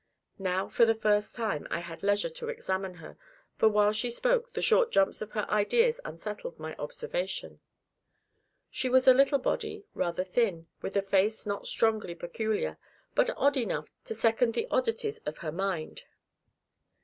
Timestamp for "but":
13.13-13.29